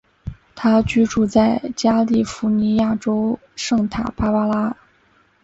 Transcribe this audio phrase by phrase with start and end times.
[0.55, 4.75] 他居住在加利福尼亚州圣塔芭芭拉。